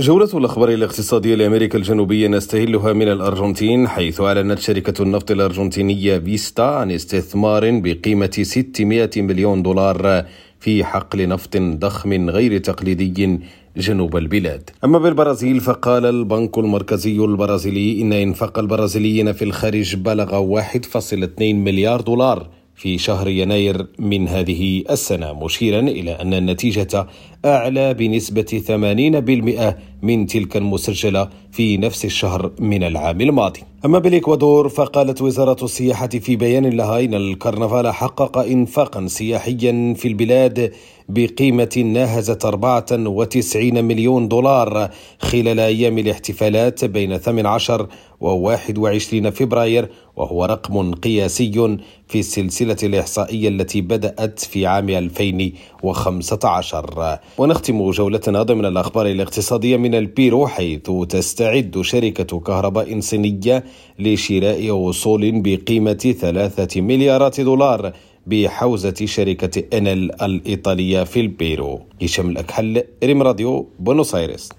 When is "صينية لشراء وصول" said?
63.00-65.40